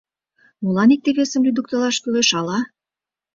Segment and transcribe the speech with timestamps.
[0.61, 2.59] Молан икте-весым лӱдыктылаш кӱлеш ала?